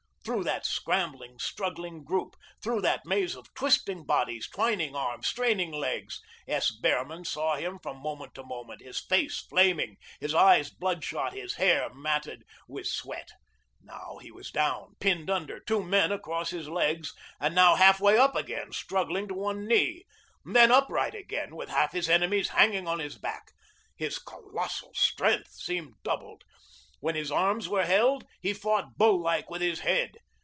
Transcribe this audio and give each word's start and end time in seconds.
Through 0.23 0.43
that 0.43 0.67
scrambling, 0.67 1.39
struggling 1.39 2.03
group, 2.03 2.35
through 2.61 2.81
that 2.81 3.07
maze 3.07 3.33
of 3.35 3.51
twisting 3.55 4.05
bodies, 4.05 4.47
twining 4.47 4.95
arms, 4.95 5.25
straining 5.25 5.71
legs, 5.71 6.21
S. 6.47 6.69
Behrman 6.69 7.25
saw 7.25 7.55
him 7.55 7.79
from 7.81 7.97
moment 7.97 8.35
to 8.35 8.43
moment, 8.43 8.83
his 8.83 8.99
face 8.99 9.39
flaming, 9.39 9.97
his 10.19 10.35
eyes 10.35 10.69
bloodshot, 10.69 11.33
his 11.33 11.55
hair 11.55 11.91
matted 11.95 12.43
with 12.67 12.85
sweat. 12.85 13.29
Now 13.81 14.19
he 14.21 14.29
was 14.31 14.51
down, 14.51 14.93
pinned 14.99 15.31
under, 15.31 15.59
two 15.59 15.81
men 15.83 16.11
across 16.11 16.51
his 16.51 16.69
legs, 16.69 17.15
and 17.39 17.55
now 17.55 17.73
half 17.73 17.99
way 17.99 18.15
up 18.15 18.35
again, 18.35 18.73
struggling 18.73 19.27
to 19.27 19.33
one 19.33 19.65
knee. 19.67 20.05
Then 20.45 20.71
upright 20.71 21.15
again, 21.15 21.55
with 21.55 21.69
half 21.69 21.93
his 21.93 22.07
enemies 22.07 22.49
hanging 22.49 22.87
on 22.87 22.99
his 22.99 23.17
back. 23.17 23.53
His 23.97 24.19
colossal 24.19 24.93
strength 24.93 25.53
seemed 25.53 25.95
doubled; 26.03 26.43
when 26.99 27.15
his 27.15 27.31
arms 27.31 27.67
were 27.67 27.83
held, 27.85 28.23
he 28.41 28.53
fought 28.53 28.95
bull 28.95 29.19
like 29.19 29.49
with 29.49 29.59
his 29.59 29.79
head. 29.79 30.15